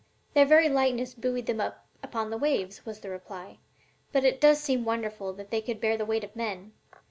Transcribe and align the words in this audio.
"Their 0.33 0.47
very 0.47 0.67
lightness 0.67 1.13
buoyed 1.13 1.45
them 1.45 1.61
up 1.61 1.85
upon 2.01 2.31
the 2.31 2.37
waves," 2.39 2.87
was 2.87 3.01
the 3.01 3.11
reply; 3.11 3.59
"but 4.11 4.23
it 4.23 4.41
does 4.41 4.59
seem 4.59 4.83
wonderful 4.83 5.31
that 5.33 5.51
they 5.51 5.61
could 5.61 5.79
bear 5.79 5.95
the 5.95 6.07
weight 6.07 6.23
of 6.23 6.35
men. 6.35 6.73